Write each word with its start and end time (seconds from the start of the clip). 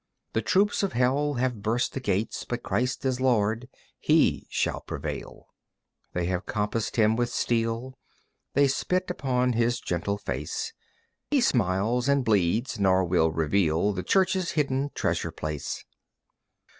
The 0.33 0.41
troops 0.41 0.81
of 0.81 0.93
Hell 0.93 1.35
have 1.35 1.61
burst 1.61 1.93
the 1.93 1.99
gates, 1.99 2.43
But 2.43 2.63
Christ 2.63 3.05
is 3.05 3.21
Lord, 3.21 3.69
He 3.99 4.47
shall 4.49 4.81
prevail. 4.81 5.49
They 6.13 6.25
have 6.25 6.41
encompassed 6.41 6.95
him 6.95 7.15
with 7.15 7.29
steel, 7.29 7.99
They 8.55 8.67
spit 8.67 9.11
upon 9.11 9.53
his 9.53 9.79
gentle 9.79 10.17
face, 10.17 10.73
He 11.29 11.39
smiles 11.39 12.09
and 12.09 12.25
bleeds, 12.25 12.79
nor 12.79 13.03
will 13.05 13.29
reveal 13.29 13.93
The 13.93 14.01
Church's 14.01 14.53
hidden 14.53 14.89
treasure 14.95 15.29
place. 15.31 15.85